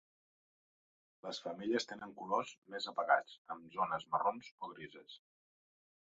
Les 1.25 1.41
femelles 1.47 1.85
tenen 1.91 2.15
colors 2.21 2.53
més 2.75 2.87
apagats, 2.91 3.35
amb 3.55 3.67
zones 3.75 4.07
marrons 4.15 4.49
o 4.69 4.71
grises. 4.73 5.19